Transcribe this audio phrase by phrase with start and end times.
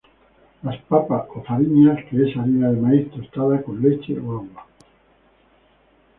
[0.63, 4.65] Las "Papas" o "Fariñas" que es harina de maíz tostada con leche o agua.